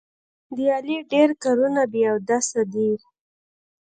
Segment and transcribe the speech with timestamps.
[0.55, 2.91] د علي ډېر کارونه بې اودسه دي.